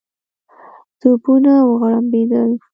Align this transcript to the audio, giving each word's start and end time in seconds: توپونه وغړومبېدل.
توپونه 0.99 1.51
وغړومبېدل. 1.69 2.51